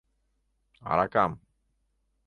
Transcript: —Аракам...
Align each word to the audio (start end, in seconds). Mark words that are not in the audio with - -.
—Аракам... 0.91 1.31